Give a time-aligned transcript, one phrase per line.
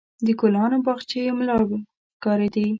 [0.25, 1.79] د ګلانو باغچې مړاوې
[2.15, 2.65] ښکارېدې.